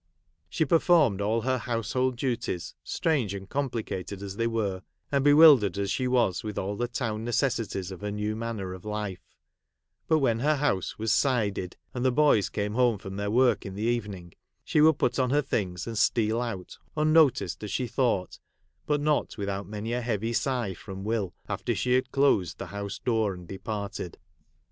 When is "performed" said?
0.65-1.21